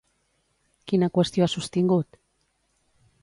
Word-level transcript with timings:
Quina 0.91 1.09
qüestió 1.17 1.45
ha 1.47 1.51
sostingut? 1.55 2.19